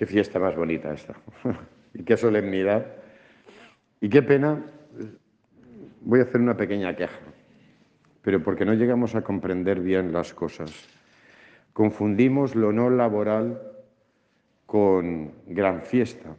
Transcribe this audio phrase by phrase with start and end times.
[0.00, 1.12] Qué fiesta más bonita esta.
[1.92, 2.86] y qué solemnidad.
[4.00, 4.64] Y qué pena.
[6.00, 7.20] Voy a hacer una pequeña queja,
[8.22, 10.88] pero porque no llegamos a comprender bien las cosas.
[11.74, 13.60] Confundimos lo no laboral
[14.64, 16.34] con gran fiesta.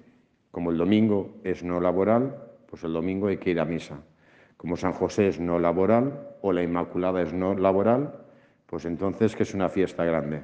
[0.50, 2.36] Como el domingo es no laboral,
[2.68, 4.02] pues el domingo hay que ir a misa.
[4.58, 8.26] Como San José es no laboral o la Inmaculada es no laboral,
[8.66, 10.42] pues entonces que es una fiesta grande.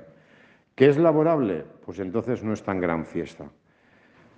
[0.77, 1.65] ¿Qué es laborable?
[1.87, 3.49] Pues entonces no es tan gran fiesta.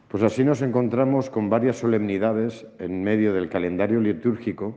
[0.08, 4.74] Pues así nos encontramos con varias solemnidades en medio del calendario litúrgico,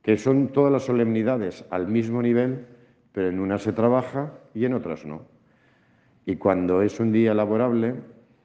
[0.00, 2.66] que son todas las solemnidades al mismo nivel,
[3.10, 5.22] pero en unas se trabaja y en otras no.
[6.24, 7.96] Y cuando es un día laborable,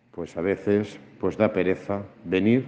[0.09, 2.65] pues a veces pues da pereza venir,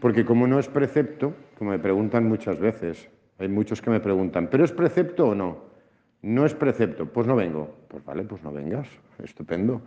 [0.00, 3.10] porque como no es precepto, como me preguntan muchas veces,
[3.40, 5.65] hay muchos que me preguntan, ¿pero es precepto o no?
[6.26, 7.72] No es precepto, pues no vengo.
[7.86, 8.88] Pues vale, pues no vengas,
[9.22, 9.80] estupendo.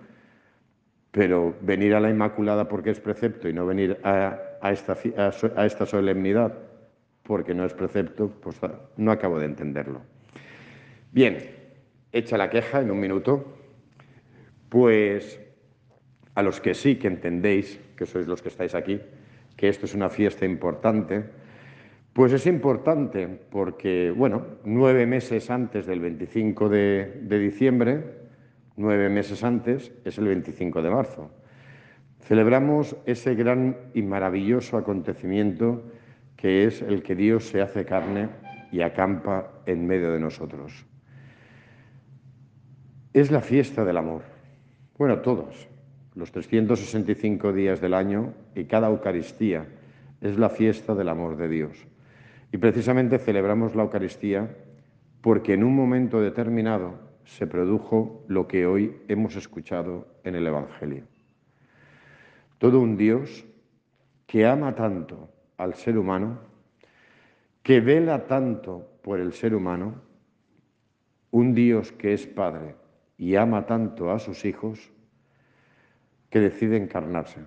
[1.12, 4.96] Pero venir a la Inmaculada porque es precepto y no venir a, esta,
[5.58, 6.58] a esta solemnidad
[7.24, 8.56] porque no es precepto, pues
[8.96, 10.00] no acabo de entenderlo.
[11.12, 11.40] Bien,
[12.14, 13.58] hecha la queja en un minuto,
[14.70, 15.42] pues
[16.36, 19.02] a los que sí que entendéis, que sois los que estáis aquí,
[19.58, 21.26] que esto es una fiesta importante,
[22.20, 28.04] pues es importante porque, bueno, nueve meses antes del 25 de, diciembre,
[28.76, 31.32] nueve meses antes, es el 25 de marzo.
[32.20, 35.82] Celebramos ese gran y maravilloso acontecimiento
[36.36, 38.28] que es el que Dios se hace carne
[38.70, 40.86] y acampa en medio de nosotros.
[43.14, 44.24] Es la fiesta del amor.
[44.98, 45.70] Bueno, todos,
[46.16, 49.68] los 365 días del año y cada Eucaristía
[50.20, 51.89] es la fiesta del amor de Dios.
[52.52, 54.56] Y precisamente celebramos la Eucaristía
[55.22, 61.04] porque en un momento determinado se produjo lo que hoy hemos escuchado en el Evangelio.
[62.58, 63.46] Todo un Dios
[64.26, 66.40] que ama tanto al ser humano,
[67.62, 70.02] que vela tanto por el ser humano,
[71.32, 72.76] un Dios que es Padre
[73.18, 74.92] y ama tanto a sus hijos,
[76.30, 77.42] que decide encarnarse.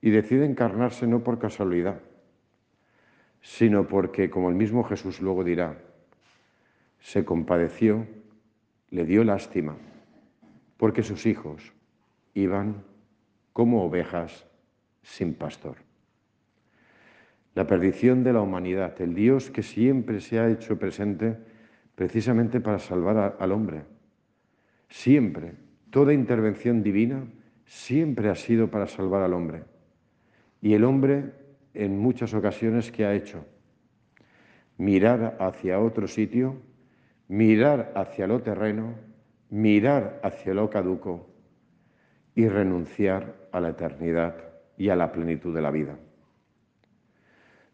[0.00, 2.00] Y decide encarnarse no por casualidad,
[3.42, 5.76] sino porque, como el mismo Jesús luego dirá,
[7.00, 8.06] se compadeció
[8.90, 9.76] le dio lástima
[10.76, 11.72] porque sus hijos
[12.34, 12.84] iban
[13.52, 14.46] como ovejas
[15.02, 15.76] sin pastor.
[17.54, 21.36] La perdición de la humanidad, el Dios que siempre se ha hecho presente
[21.94, 23.82] precisamente para salvar al hombre.
[24.88, 25.54] Siempre,
[25.90, 27.26] toda intervención divina
[27.64, 29.64] siempre ha sido para salvar al hombre.
[30.60, 31.32] Y el hombre
[31.74, 33.44] en muchas ocasiones ¿qué ha hecho?
[34.76, 36.56] Mirar hacia otro sitio
[37.32, 38.94] mirar hacia lo terreno,
[39.48, 41.30] mirar hacia lo caduco
[42.34, 44.36] y renunciar a la eternidad
[44.76, 45.96] y a la plenitud de la vida.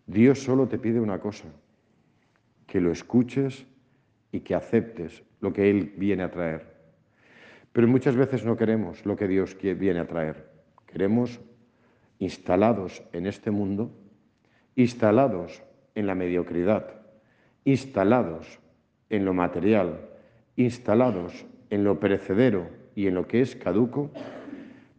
[0.07, 1.49] Dios solo te pide una cosa,
[2.69, 3.67] que lo escuches
[4.31, 6.77] y que aceptes lo que Él viene a traer.
[7.73, 10.51] Pero muchas veces no queremos lo que Dios viene a traer.
[10.87, 11.41] Queremos
[12.19, 13.91] instalados en este mundo,
[14.75, 15.63] instalados
[15.95, 17.01] en la mediocridad,
[17.65, 18.61] instalados
[19.11, 20.09] en lo material,
[20.57, 24.11] instalados en lo perecedero y en lo que es caduco,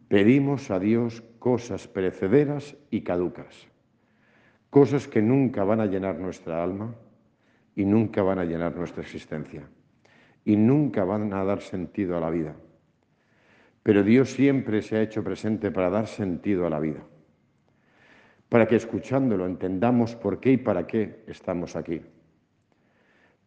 [0.08, 3.68] pedimos a Dios cosas perecederas y caducas,
[4.70, 6.94] cosas que nunca van a llenar nuestra alma
[7.74, 9.68] y nunca van a llenar nuestra existencia
[10.44, 12.54] y nunca van a dar sentido a la vida.
[13.82, 17.02] Pero Dios siempre se ha hecho presente para dar sentido a la vida,
[18.50, 22.02] para que escuchándolo entendamos por qué y para qué estamos aquí.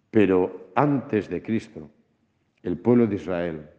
[0.09, 1.89] Pero antes de Cristo,
[2.63, 3.69] el pueblo de Israel,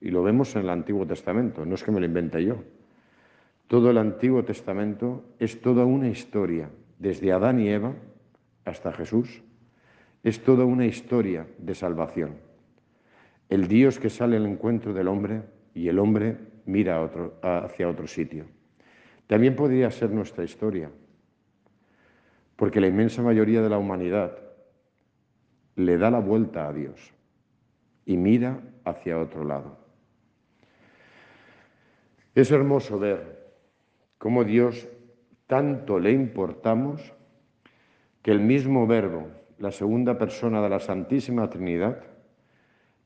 [0.00, 2.62] y lo vemos en el Antiguo Testamento, no es que me lo invente yo,
[3.66, 6.68] todo el Antiguo Testamento es toda una historia,
[6.98, 7.94] desde Adán y Eva
[8.66, 9.42] hasta Jesús,
[10.22, 12.36] es toda una historia de salvación.
[13.48, 15.42] El Dios que sale al encuentro del hombre
[15.74, 16.36] y el hombre
[16.66, 17.10] mira
[17.42, 18.44] hacia otro sitio.
[19.26, 20.90] También podría ser nuestra historia,
[22.56, 24.38] porque la inmensa mayoría de la humanidad
[25.76, 27.12] le da la vuelta a Dios
[28.06, 29.78] y mira hacia otro lado.
[32.34, 33.44] Es hermoso ver
[34.18, 34.88] cómo Dios
[35.46, 37.12] tanto le importamos
[38.22, 39.28] que el mismo verbo,
[39.58, 42.02] la segunda persona de la Santísima Trinidad,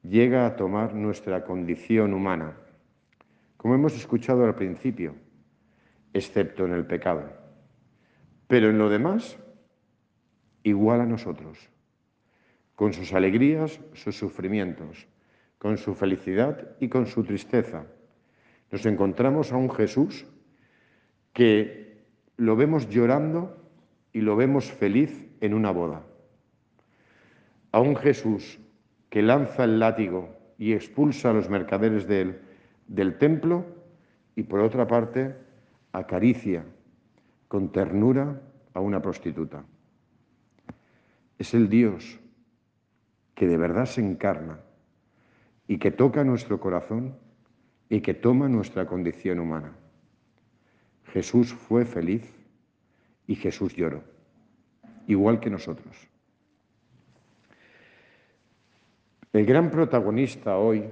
[0.03, 2.57] llega a tomar nuestra condición humana,
[3.57, 5.15] como hemos escuchado al principio,
[6.19, 7.25] excepto en el pecado.
[8.47, 9.39] Pero en lo demás,
[10.63, 11.71] igual a nosotros
[12.79, 15.09] con sus alegrías, sus sufrimientos,
[15.59, 17.87] con su felicidad y con su tristeza,
[18.71, 20.27] Nos encontramos a un Jesús
[21.33, 22.05] que
[22.37, 23.57] lo vemos llorando
[24.13, 26.05] y lo vemos feliz en una boda.
[27.73, 28.61] A un Jesús
[29.09, 32.43] que lanza el látigo y expulsa a los mercaderes del,
[32.87, 33.65] del templo
[34.37, 35.35] y por otra parte
[35.93, 36.65] acaricia
[37.49, 38.41] con ternura
[38.75, 39.65] a una prostituta.
[41.39, 42.19] Es el Dios
[43.35, 44.61] que de verdad se encarna
[45.67, 47.17] y que toca nuestro corazón
[47.89, 49.73] y que toma nuestra condición humana.
[51.13, 52.35] Jesús fue feliz
[53.27, 54.03] y Jesús lloró,
[55.07, 56.09] igual que nosotros.
[59.33, 60.91] El gran protagonista hoy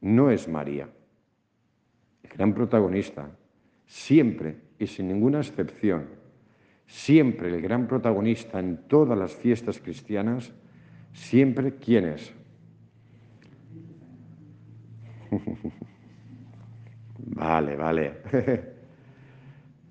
[0.00, 0.88] no es María.
[2.22, 3.30] El gran protagonista,
[3.88, 6.06] siempre y sin ninguna excepción,
[6.86, 10.52] siempre el gran protagonista en todas las fiestas cristianas,
[11.12, 12.32] siempre quién es.
[17.18, 18.12] vale, vale.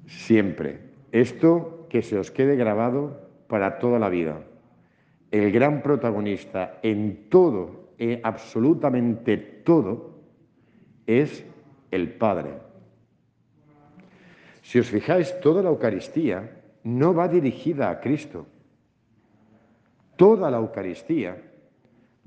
[0.06, 0.80] siempre.
[1.12, 4.44] Esto que se os quede grabado para toda la vida.
[5.32, 10.20] El gran protagonista en todo, en absolutamente todo,
[11.08, 11.44] es
[11.92, 12.67] el Padre.
[14.68, 18.46] Si os fijáis, toda la Eucaristía no va dirigida a Cristo.
[20.18, 21.38] Toda la Eucaristía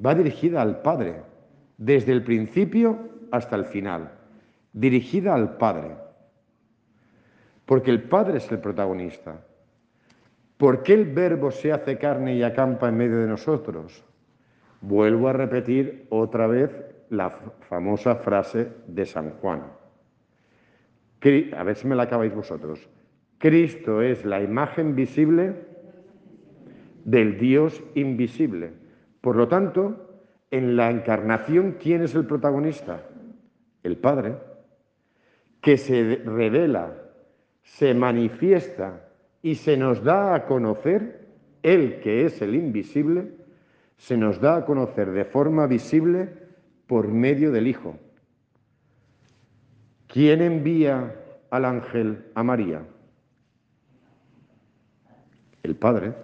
[0.00, 1.20] va dirigida al Padre,
[1.76, 2.96] desde el principio
[3.30, 4.12] hasta el final,
[4.72, 5.96] dirigida al Padre.
[7.66, 9.44] Porque el Padre es el protagonista.
[10.56, 14.02] ¿Por qué el Verbo se hace carne y acampa en medio de nosotros?
[14.80, 16.70] Vuelvo a repetir otra vez
[17.10, 17.28] la
[17.68, 19.79] famosa frase de San Juan.
[21.22, 22.88] A ver si me la acabáis vosotros.
[23.38, 25.54] Cristo es la imagen visible
[27.04, 28.72] del Dios invisible.
[29.20, 33.02] Por lo tanto, en la encarnación, ¿quién es el protagonista?
[33.82, 34.36] El Padre,
[35.60, 36.94] que se revela,
[37.62, 39.08] se manifiesta
[39.42, 41.26] y se nos da a conocer,
[41.62, 43.32] Él que es el invisible,
[43.96, 46.30] se nos da a conocer de forma visible
[46.86, 47.96] por medio del Hijo.
[50.12, 51.14] ¿Quién envía
[51.50, 52.82] al ángel a María?
[55.62, 56.14] El Padre.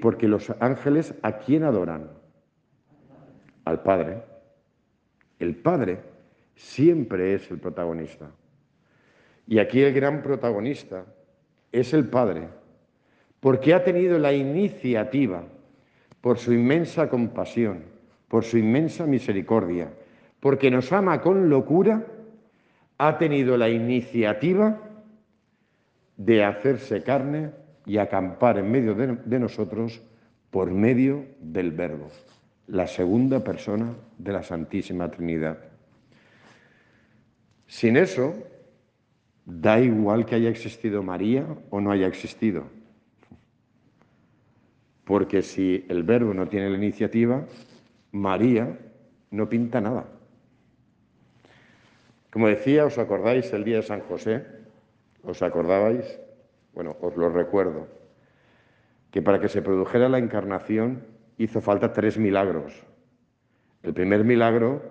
[0.00, 2.10] Porque los ángeles a quién adoran?
[3.64, 4.22] Al Padre.
[5.38, 6.00] El Padre
[6.56, 8.30] siempre es el protagonista.
[9.46, 11.06] Y aquí el gran protagonista
[11.70, 12.48] es el Padre,
[13.38, 15.44] porque ha tenido la iniciativa
[16.20, 19.90] por su inmensa compasión por su inmensa misericordia,
[20.40, 22.04] porque nos ama con locura,
[22.98, 24.80] ha tenido la iniciativa
[26.16, 27.50] de hacerse carne
[27.86, 30.02] y acampar en medio de, nosotros
[30.50, 32.08] por medio del Verbo,
[32.66, 35.58] la segunda persona de la Santísima Trinidad.
[37.66, 38.34] Sin eso,
[39.44, 42.64] da igual que haya existido María o no haya existido.
[45.04, 47.46] Porque si el verbo no tiene la iniciativa,
[48.12, 48.78] María
[49.30, 50.17] no pinta nada.
[52.30, 54.44] Como decía, ¿os acordáis el día de San José?
[55.22, 56.20] ¿Os acordabais?
[56.74, 57.88] Bueno, os lo recuerdo.
[59.10, 61.04] Que para que se produjera la encarnación
[61.38, 62.82] hizo falta tres milagros.
[63.82, 64.82] El primer milagro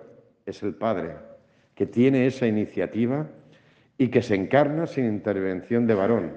[0.46, 1.16] es el Padre,
[1.74, 3.28] que tiene esa iniciativa
[3.96, 6.32] y que se encarna sin intervención de varón.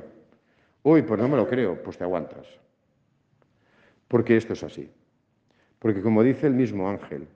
[0.84, 2.48] Uy, pues no me lo creo, pues te aguantas.
[4.08, 4.90] Porque esto es así.
[5.80, 7.28] Porque como dice el mismo ángel,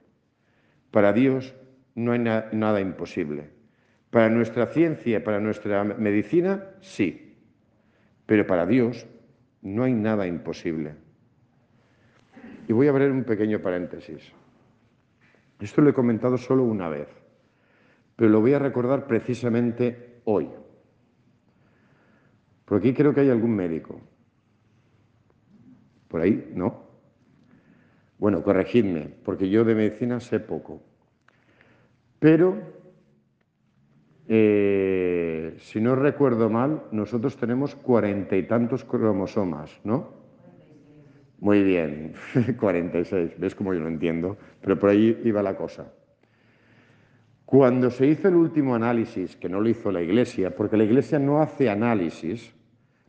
[0.90, 1.54] para Dios
[1.94, 3.55] no hay nada imposible.
[4.10, 7.34] Para nuestra ciencia, para nuestra medicina, sí.
[8.24, 9.06] Pero para Dios
[9.62, 10.94] no hay nada imposible.
[12.68, 14.32] Y voy a abrir un pequeño paréntesis.
[15.60, 17.08] Esto lo he comentado solo una vez,
[18.14, 20.48] pero lo voy a recordar precisamente hoy.
[22.64, 24.00] Por aquí creo que hay algún médico.
[26.08, 26.52] ¿Por ahí?
[26.54, 26.84] ¿No?
[28.18, 30.82] Bueno, corregidme, porque yo de medicina sé poco.
[32.18, 32.58] Pero,
[34.28, 40.14] eh, si no recuerdo mal, nosotros tenemos cuarenta y tantos cromosomas, ¿no?
[41.38, 42.14] Muy bien,
[42.58, 45.92] 46, ves cómo yo lo entiendo, pero por ahí iba la cosa.
[47.44, 51.18] Cuando se hizo el último análisis, que no lo hizo la Iglesia, porque la Iglesia
[51.18, 52.52] no hace análisis,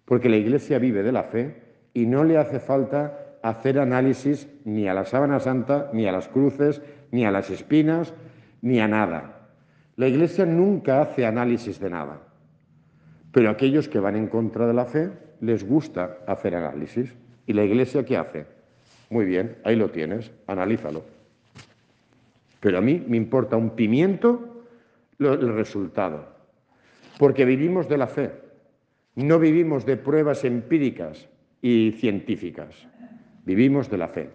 [0.05, 1.55] porque la Iglesia vive de la fe
[1.93, 6.27] y no le hace falta hacer análisis ni a la sábana santa, ni a las
[6.27, 6.81] cruces,
[7.11, 8.13] ni a las espinas,
[8.61, 9.36] ni a nada.
[9.97, 12.21] La Iglesia nunca hace análisis de nada.
[13.31, 15.11] Pero aquellos que van en contra de la fe
[15.41, 17.13] les gusta hacer análisis.
[17.45, 18.45] ¿Y la Iglesia qué hace?
[19.09, 21.03] Muy bien, ahí lo tienes, analízalo.
[22.59, 24.65] Pero a mí me importa un pimiento
[25.19, 26.27] el resultado.
[27.17, 28.31] Porque vivimos de la fe,
[29.15, 31.27] no vivimos de pruebas empíricas
[31.61, 32.87] y científicas,
[33.45, 34.29] vivimos de la fe.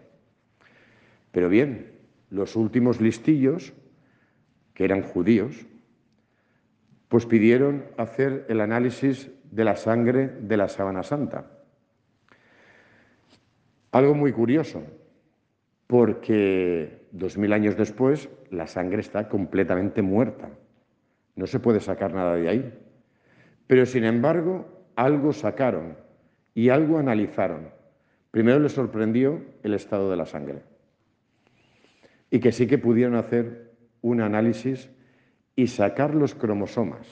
[1.30, 1.92] Pero bien,
[2.30, 3.72] los últimos listillos,
[4.74, 5.66] que eran judíos,
[7.08, 11.50] pues pidieron hacer el análisis de la sangre de la sábana santa.
[13.90, 14.82] Algo muy curioso,
[15.86, 20.48] porque dos mil años después la sangre está completamente muerta.
[21.36, 22.78] No se puede sacar nada de ahí.
[23.66, 25.96] Pero sin embargo, algo sacaron
[26.54, 27.68] y algo analizaron.
[28.30, 30.62] Primero les sorprendió el estado de la sangre.
[32.30, 33.71] Y que sí que pudieron hacer
[34.02, 34.90] un análisis
[35.56, 37.06] y sacar los cromosomas.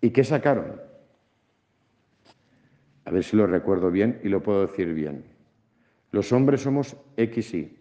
[0.00, 0.80] ¿Y qué sacaron?
[3.04, 5.24] A ver si lo recuerdo bien y lo puedo decir bien.
[6.10, 7.76] Los hombres somos XY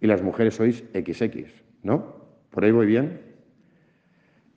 [0.00, 1.50] y las mujeres sois XX,
[1.82, 2.16] ¿no?
[2.50, 3.20] ¿Por ahí voy bien?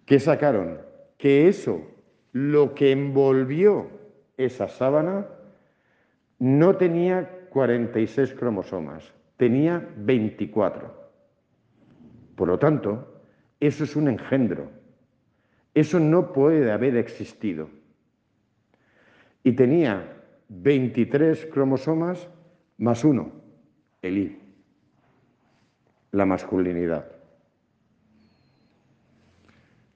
[0.05, 0.79] ¿Qué sacaron?
[1.17, 1.81] Que eso,
[2.31, 3.89] lo que envolvió
[4.37, 5.27] esa sábana,
[6.39, 11.02] no tenía 46 cromosomas, tenía 24.
[12.43, 13.21] Por lo tanto,
[13.61, 14.69] eso es un engendro.
[15.73, 17.69] Eso no puede haber existido.
[19.45, 22.27] Y tenía 23 cromosomas
[22.79, 23.31] más uno,
[24.01, 24.39] el I,
[26.11, 27.05] la masculinidad.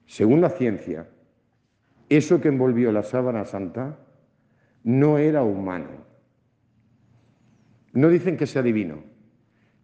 [0.06, 1.06] Según la ciencia,
[2.08, 3.98] eso que envolvió la sábana santa
[4.84, 5.90] no era humano.
[7.92, 9.02] No dicen que sea divino,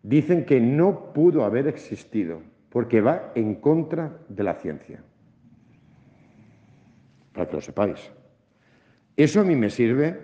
[0.02, 5.00] dicen que no pudo haber existido porque va en contra de la ciencia.
[7.32, 8.10] Para que lo sepáis.
[9.16, 10.18] Eso a mí me sirve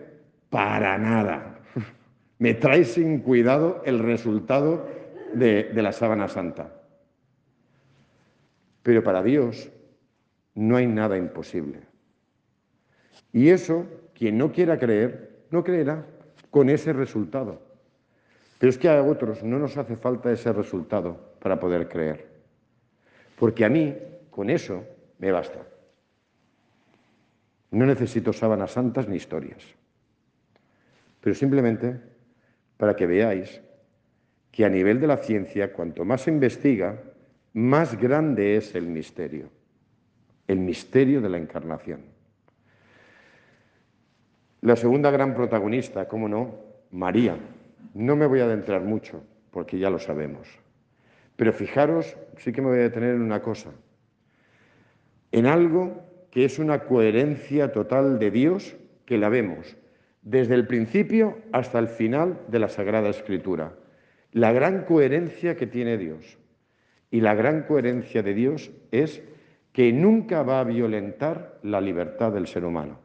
[0.50, 1.60] para nada.
[2.40, 4.88] Me trae sin cuidado el resultado
[5.32, 6.74] de, la sábana santa.
[8.82, 9.70] Pero para Dios
[10.56, 11.82] no hay nada imposible.
[13.32, 16.04] Y eso, quien no quiera creer, no creerá
[16.50, 17.62] con ese resultado.
[18.58, 22.29] Pero es que a otros no nos hace falta ese resultado para poder creer.
[23.40, 23.96] Porque a mí,
[24.30, 24.84] con eso,
[25.18, 25.66] me basta.
[27.72, 29.64] No necesito sábanas santas ni historias.
[31.20, 31.98] Pero simplemente
[32.76, 33.60] para que veáis
[34.52, 37.02] que a nivel de la ciencia, cuanto más se investiga,
[37.52, 39.50] más grande es el misterio
[40.50, 42.00] el misterio de la encarnación.
[44.62, 46.56] La segunda gran protagonista, cómo no,
[46.90, 47.36] María.
[47.94, 50.48] No me voy a adentrar mucho, porque ya lo sabemos.
[51.40, 53.70] Pero fijaros, sí que me voy a detener en una cosa,
[55.32, 59.74] en algo que es una coherencia total de Dios que la vemos
[60.20, 63.72] desde el principio hasta el final de la Sagrada Escritura.
[64.32, 66.36] La gran coherencia que tiene Dios.
[67.10, 69.22] Y la gran coherencia de Dios es
[69.72, 72.98] que nunca va a violentar la libertad del ser humano.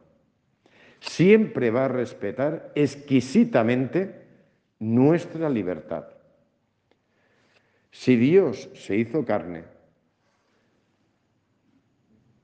[1.00, 4.26] Siempre va a respetar exquisitamente
[4.78, 6.15] nuestra libertad.
[7.96, 9.64] Si Dios se hizo carne,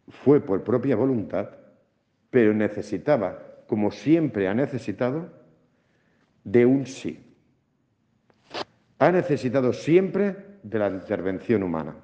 [0.09, 1.51] fue por propia voluntad,
[2.31, 5.31] pero necesitaba, como siempre ha necesitado,
[6.45, 7.21] de un sí.
[8.99, 11.97] Ha necesitado siempre de la intervención humana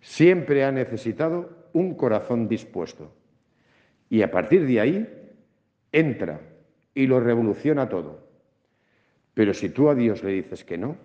[0.00, 3.12] siempre ha necesitado un corazón dispuesto.
[4.10, 5.30] Y a partir de ahí
[5.92, 6.40] entra
[6.94, 8.26] y lo revoluciona todo.
[9.34, 10.96] Pero si tú a Dios le dices que no,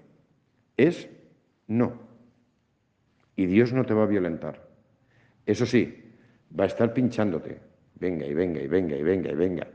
[0.77, 1.10] es
[1.67, 1.93] no.
[3.36, 4.67] Y Dios no te va a violentar.
[5.46, 6.13] Eso sí,
[6.58, 7.60] va a estar pinchándote.
[7.96, 9.67] Venga y venga y venga y venga y venga.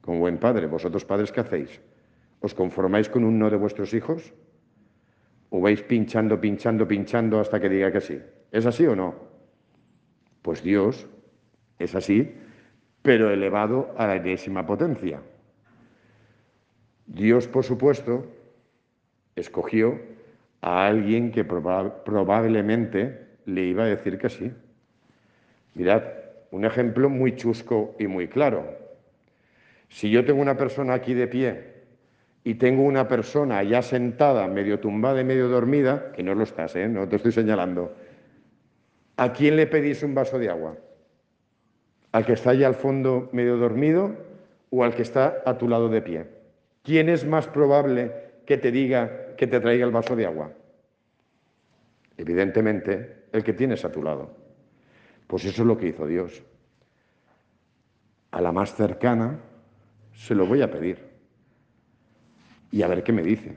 [0.00, 1.80] Como buen padre, vosotros padres, ¿qué hacéis?
[2.40, 4.32] ¿Os conformáis con un no de vuestros hijos?
[5.50, 8.20] ¿O vais pinchando, pinchando, pinchando hasta que diga que sí?
[8.50, 9.14] ¿Es así o no?
[10.42, 11.06] Pues Dios
[11.78, 12.34] es así,
[13.02, 15.20] pero elevado a la enésima potencia.
[17.06, 18.26] Dios, por supuesto,
[19.36, 20.00] escogió
[20.62, 24.52] a alguien que probablemente le iba a decir que sí.
[25.74, 26.02] Mirad,
[26.52, 28.78] un ejemplo muy chusco y muy claro.
[29.88, 31.72] Si yo tengo una persona aquí de pie
[32.44, 36.76] y tengo una persona ya sentada, medio tumbada y medio dormida, que no lo estás,
[36.76, 36.88] ¿eh?
[36.88, 37.94] no te estoy señalando,
[39.16, 40.76] ¿a quién le pedís un vaso de agua?
[42.12, 44.14] ¿Al que está allá al fondo medio dormido
[44.70, 46.26] o al que está a tu lado de pie?
[46.82, 48.12] ¿Quién es más probable
[48.46, 50.52] que te diga que te traiga el vaso de agua?
[52.16, 54.36] Evidentemente, el que tienes a tu lado.
[55.26, 56.42] Pues eso es lo que hizo Dios.
[58.30, 59.40] A la más cercana
[60.14, 60.98] se lo voy a pedir
[62.70, 63.56] y a ver qué me dice.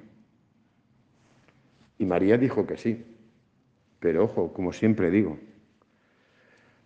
[1.98, 3.06] Y María dijo que sí.
[4.00, 5.40] Pero ojo, como siempre digo,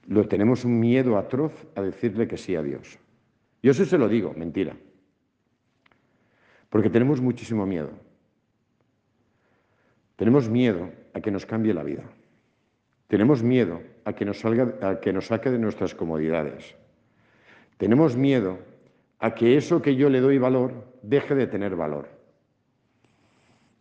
[0.08, 2.98] lo tenemos un miedo atroz a decirle que sí a Dios.
[3.62, 4.75] Yo eso se lo digo, mentira.
[6.69, 7.91] Porque tenemos muchísimo miedo.
[10.19, 12.03] Tenemos miedo a que nos cambie la vida.
[13.07, 16.75] Tenemos miedo a que nos, salga, a que nos saque de nuestras comodidades.
[17.77, 18.59] Tenemos miedo
[19.19, 20.73] a que eso que yo le doy valor
[21.03, 22.09] deje de tener valor.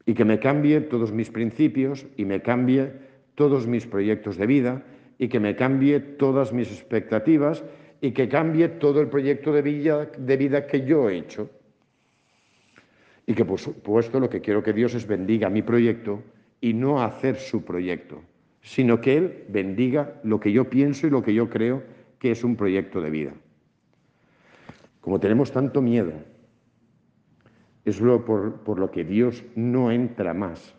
[0.06, 2.92] Y que me cambie todos mis principios y me cambie
[3.34, 4.82] todos mis proyectos de vida
[5.18, 7.64] y que me cambie todas mis expectativas
[8.00, 11.50] y que cambie todo el proyecto de vida, de vida que yo he hecho.
[13.28, 16.22] Y que por supuesto lo que quiero que Dios es bendiga mi proyecto
[16.62, 18.22] y no hacer su proyecto,
[18.62, 21.82] sino que Él bendiga lo que yo pienso y lo que yo creo
[22.18, 23.34] que es un proyecto de vida.
[25.02, 26.14] Como tenemos tanto miedo,
[27.84, 30.74] es lo por, por lo que Dios no entra más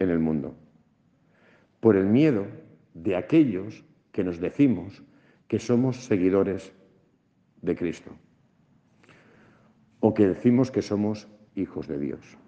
[0.00, 0.52] en el mundo.
[1.78, 2.48] Por el miedo
[2.92, 5.00] de aquellos que nos decimos
[5.46, 6.72] que somos seguidores
[7.62, 8.10] de Cristo
[10.00, 12.38] o que decimos que somos hijos de Dios.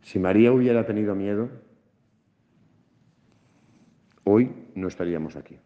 [0.00, 1.48] Si María hubiera tenido miedo,
[4.24, 5.58] hoy no estaríamos aquí.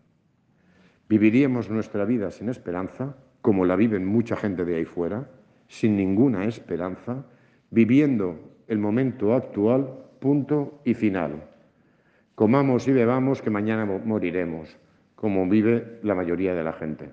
[1.08, 5.30] Viviríamos nuestra vida sin esperanza, como la viven mucha gente de ahí fuera,
[5.68, 7.24] sin ninguna esperanza,
[7.70, 9.88] viviendo el momento actual,
[10.20, 11.44] punto y final.
[12.34, 14.76] Comamos y bebamos que mañana moriremos,
[15.14, 17.10] como vive la mayoría de la gente.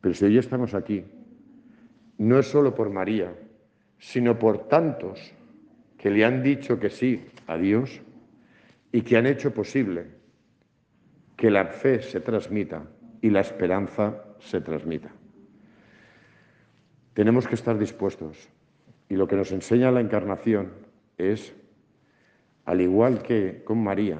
[0.00, 1.04] Pero si hoy estamos aquí,
[2.18, 3.34] no es solo por María,
[3.98, 5.32] sino por tantos
[5.98, 8.00] que le han dicho que sí a Dios
[8.92, 10.06] y que han hecho posible
[11.36, 12.84] que la fe se transmita
[13.20, 15.10] y la esperanza se transmita.
[17.14, 18.48] Tenemos que estar dispuestos
[19.08, 20.72] y lo que nos enseña la encarnación
[21.18, 21.54] es,
[22.64, 24.18] al igual que con María,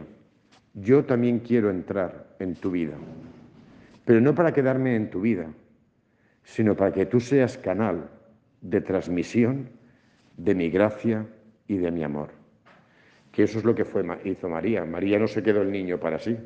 [0.75, 2.97] yo también quiero entrar en tu vida,
[4.05, 5.51] pero no para quedarme en tu vida,
[6.47, 8.09] sino para que tú seas canal
[8.61, 9.69] de transmisión
[10.37, 11.27] de mi gracia
[11.67, 12.31] y de mi amor.
[13.33, 14.85] Que eso es lo que fue, hizo María.
[14.85, 16.39] María no se quedó el niño para sí.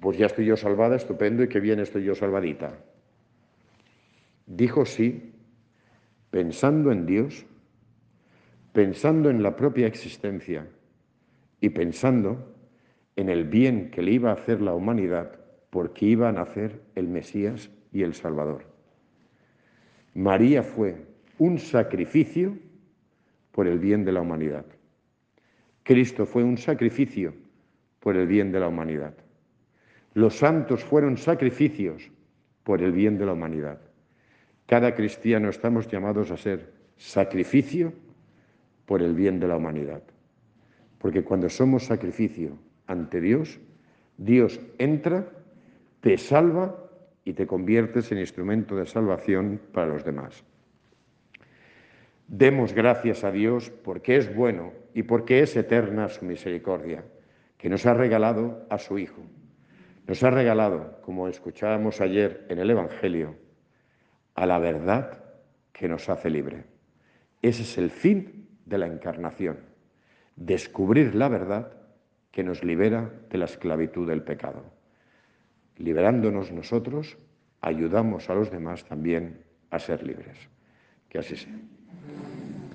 [0.00, 2.76] Pues ya estoy yo salvada, estupendo, y qué bien estoy yo salvadita.
[4.44, 5.32] Dijo sí,
[6.30, 7.46] pensando en Dios,
[8.72, 10.66] pensando en la propia existencia
[11.60, 12.56] y pensando
[13.14, 15.38] en el bien que le iba a hacer la humanidad
[15.70, 18.66] porque iba a nacer el Mesías y el Salvador.
[20.14, 21.06] María fue
[21.38, 22.58] un sacrificio
[23.52, 24.66] por el bien de la humanidad.
[25.84, 27.34] Cristo fue un sacrificio
[28.00, 29.14] por el bien de la humanidad.
[30.12, 32.10] Los santos fueron sacrificios
[32.64, 33.80] por el bien de la humanidad.
[34.66, 37.92] Cada cristiano estamos llamados a ser sacrificio
[38.86, 40.02] por el bien de la humanidad.
[40.98, 43.60] Porque cuando somos sacrificio ante Dios,
[44.16, 45.28] Dios entra,
[46.00, 46.83] te salva
[47.24, 50.44] y te conviertes en instrumento de salvación para los demás.
[52.28, 57.04] Demos gracias a Dios porque es bueno y porque es eterna su misericordia,
[57.58, 59.22] que nos ha regalado a su Hijo.
[60.06, 63.36] Nos ha regalado, como escuchábamos ayer en el Evangelio,
[64.34, 65.24] a la verdad
[65.72, 66.64] que nos hace libre.
[67.40, 69.58] Ese es el fin de la encarnación,
[70.36, 71.72] descubrir la verdad
[72.30, 74.64] que nos libera de la esclavitud del pecado.
[75.76, 77.18] Liberándonos nosotros,
[77.60, 80.38] ayudamos a los demás también a ser libres.
[81.08, 81.54] Que así sea.